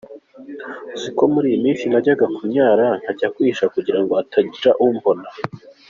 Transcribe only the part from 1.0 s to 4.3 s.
ko muri iyi minsi najyaga kunyara nkajya kwihisha kugira ngo